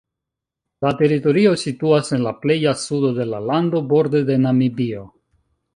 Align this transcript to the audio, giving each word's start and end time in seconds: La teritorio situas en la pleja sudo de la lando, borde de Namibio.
La 0.85 0.91
teritorio 1.01 1.51
situas 1.65 2.09
en 2.17 2.25
la 2.29 2.33
pleja 2.47 2.75
sudo 2.87 3.15
de 3.19 3.31
la 3.35 3.45
lando, 3.53 3.87
borde 3.95 4.25
de 4.33 4.41
Namibio. 4.47 5.07